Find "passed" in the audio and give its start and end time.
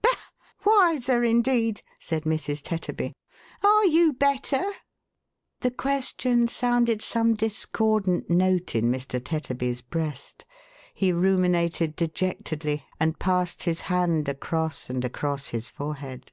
13.18-13.64